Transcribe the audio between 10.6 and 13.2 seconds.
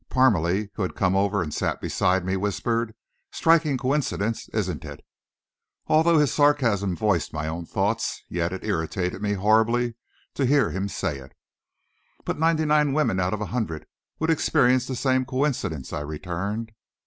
him say it. "But ninety nine women